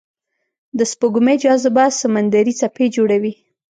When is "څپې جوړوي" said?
2.59-3.33